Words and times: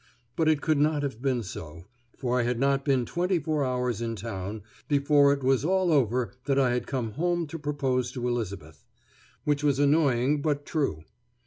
But 0.35 0.47
it 0.49 0.61
could 0.63 0.79
not 0.79 1.03
have 1.03 1.21
been 1.21 1.43
so, 1.43 1.85
for 2.17 2.39
I 2.39 2.41
had 2.41 2.59
not 2.59 2.83
been 2.83 3.05
twenty 3.05 3.37
four 3.37 3.63
hours 3.63 4.01
in 4.01 4.15
town 4.15 4.63
before 4.87 5.31
it 5.31 5.43
was 5.43 5.63
all 5.63 5.91
over 5.91 6.33
that 6.45 6.57
I 6.57 6.71
had 6.73 6.87
come 6.87 7.11
home 7.11 7.45
to 7.45 7.59
propose 7.59 8.11
to 8.13 8.27
Elizabeth; 8.27 8.83
which 9.43 9.63
was 9.63 9.77
annoying 9.77 10.41
but 10.41 10.65
true. 10.65 11.03